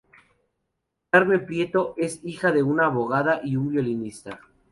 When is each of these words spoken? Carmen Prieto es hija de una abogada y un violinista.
Carmen 1.11 1.45
Prieto 1.45 1.93
es 1.95 2.21
hija 2.25 2.51
de 2.51 2.63
una 2.63 2.85
abogada 2.87 3.39
y 3.43 3.55
un 3.55 3.69
violinista. 3.69 4.39